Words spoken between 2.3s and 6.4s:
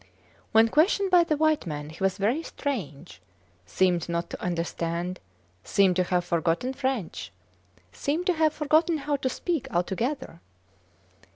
strange, seemed not to understand, seemed to have